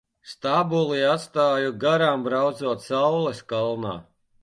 Stabuli 0.29 0.97
atstāju 1.09 1.75
garām 1.85 2.27
braucot 2.31 2.89
saules 2.91 3.47
kalnā. 3.55 3.99